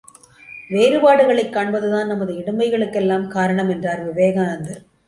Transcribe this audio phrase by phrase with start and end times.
[0.69, 4.81] வேறுபாடுகளைக் காண்பதுதான் நமது இடும்பைகளுக்கெல்லாம் காரணம் என்றார் விவேகானந்தர்.